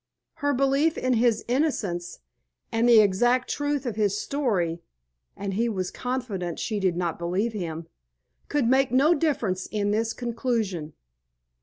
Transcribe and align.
Her 0.37 0.51
belief 0.55 0.97
in 0.97 1.13
his 1.13 1.45
innocence 1.47 2.21
and 2.71 2.89
the 2.89 3.01
exact 3.01 3.51
truth 3.51 3.85
of 3.85 3.97
his 3.97 4.19
story 4.19 4.81
(and 5.37 5.53
he 5.53 5.69
was 5.69 5.91
confident 5.91 6.57
she 6.57 6.79
did 6.79 6.97
believe 7.19 7.53
him) 7.53 7.85
could 8.47 8.67
make 8.67 8.91
no 8.91 9.13
difference 9.13 9.67
in 9.67 9.91
this 9.91 10.13
conclusion. 10.13 10.93